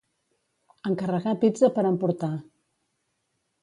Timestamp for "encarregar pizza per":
0.91-1.87